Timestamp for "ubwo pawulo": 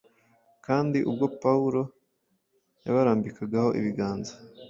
1.09-1.81